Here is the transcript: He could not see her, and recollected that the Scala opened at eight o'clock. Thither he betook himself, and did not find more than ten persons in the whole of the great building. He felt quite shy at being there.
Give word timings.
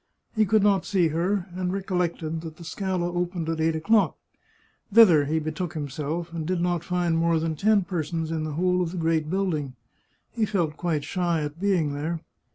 He 0.35 0.47
could 0.47 0.63
not 0.63 0.83
see 0.83 1.09
her, 1.09 1.45
and 1.53 1.71
recollected 1.71 2.41
that 2.41 2.57
the 2.57 2.63
Scala 2.63 3.13
opened 3.13 3.47
at 3.49 3.61
eight 3.61 3.75
o'clock. 3.75 4.17
Thither 4.91 5.25
he 5.25 5.37
betook 5.37 5.75
himself, 5.75 6.33
and 6.33 6.43
did 6.43 6.59
not 6.59 6.83
find 6.83 7.15
more 7.15 7.37
than 7.37 7.55
ten 7.55 7.83
persons 7.83 8.31
in 8.31 8.43
the 8.43 8.53
whole 8.53 8.81
of 8.81 8.91
the 8.93 8.97
great 8.97 9.29
building. 9.29 9.75
He 10.31 10.47
felt 10.47 10.75
quite 10.75 11.03
shy 11.03 11.41
at 11.41 11.59
being 11.61 11.93
there. 11.93 12.19